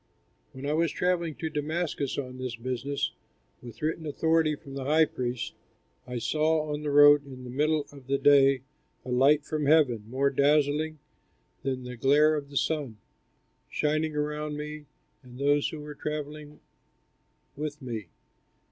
When 0.53 0.65
I 0.65 0.73
was 0.73 0.91
travelling 0.91 1.35
to 1.35 1.49
Damascus 1.51 2.17
on 2.17 2.39
this 2.39 2.55
business, 2.55 3.11
with 3.61 3.83
written 3.83 4.07
authority 4.07 4.55
from 4.55 4.73
the 4.73 4.85
high 4.85 5.05
priests, 5.05 5.53
I 6.07 6.17
saw, 6.17 6.71
on 6.73 6.81
the 6.81 6.89
road 6.89 7.23
in 7.23 7.43
the 7.43 7.51
middle 7.51 7.85
of 7.91 8.07
the 8.07 8.17
day, 8.17 8.61
a 9.05 9.11
light 9.11 9.45
from 9.45 9.67
heaven, 9.67 10.05
more 10.09 10.31
dazzling 10.31 10.97
than 11.61 11.83
the 11.83 11.97
glare 11.97 12.33
of 12.33 12.49
the 12.49 12.57
sun, 12.57 12.97
shining 13.69 14.15
around 14.15 14.57
me 14.57 14.87
and 15.21 15.37
those 15.37 15.69
who 15.69 15.79
were 15.81 15.93
travelling 15.93 16.61
with 17.55 17.79
me. 17.79 18.07